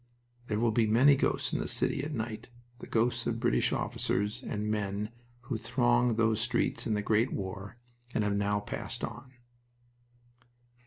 There 0.47 0.57
will 0.59 0.71
be 0.71 0.87
many 0.87 1.15
ghosts 1.15 1.53
in 1.53 1.59
the 1.59 1.67
city 1.67 2.03
at 2.03 2.11
night 2.11 2.49
the 2.79 2.87
ghosts 2.87 3.27
of 3.27 3.39
British 3.39 3.71
officers 3.71 4.41
and 4.41 4.67
men 4.71 5.11
who 5.41 5.59
thronged 5.59 6.17
those 6.17 6.41
streets 6.41 6.87
in 6.87 6.95
the 6.95 7.03
great 7.03 7.31
war 7.31 7.77
and 8.11 8.23
have 8.23 8.35
now 8.35 8.61
passed 8.61 9.03
on. 9.03 9.33